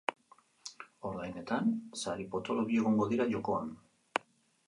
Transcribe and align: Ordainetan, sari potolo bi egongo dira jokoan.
Ordainetan, 1.09 1.67
sari 2.03 2.25
potolo 2.37 2.65
bi 2.71 2.81
egongo 2.85 3.09
dira 3.13 3.31
jokoan. 3.35 3.69